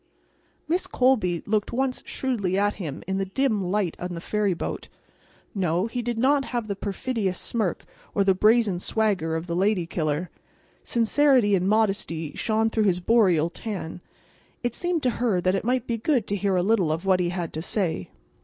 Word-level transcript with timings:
Miss 0.67 0.87
Colby 0.87 1.43
looked 1.45 1.71
once 1.71 2.01
shrewdly 2.07 2.57
at 2.57 2.77
him 2.81 3.03
in 3.05 3.19
the 3.19 3.25
dim 3.25 3.61
light 3.63 3.95
on 3.99 4.15
the 4.15 4.19
ferry 4.19 4.55
boat. 4.55 4.89
No; 5.53 5.85
he 5.85 6.01
did 6.01 6.17
not 6.17 6.45
have 6.45 6.67
the 6.67 6.75
perfidious 6.75 7.37
smirk 7.37 7.85
or 8.15 8.23
the 8.23 8.33
brazen 8.33 8.79
swagger 8.79 9.35
of 9.35 9.45
the 9.45 9.55
lady 9.55 9.85
killer. 9.85 10.31
Sincerity 10.83 11.53
and 11.53 11.69
modesty 11.69 12.31
shone 12.33 12.71
through 12.71 12.85
his 12.85 12.99
boreal 12.99 13.51
tan. 13.51 14.01
It 14.63 14.73
seemed 14.73 15.03
to 15.03 15.11
her 15.21 15.39
that 15.39 15.53
it 15.53 15.63
might 15.63 15.85
be 15.85 15.97
good 15.99 16.25
to 16.29 16.35
hear 16.35 16.55
a 16.55 16.63
little 16.63 16.91
of 16.91 17.05
what 17.05 17.19
he 17.19 17.29
had 17.29 17.53
to 17.53 17.61
say. 17.61 18.09